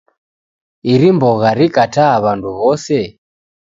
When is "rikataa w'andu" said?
1.57-2.49